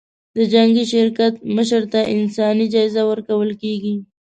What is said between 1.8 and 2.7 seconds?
ته انساني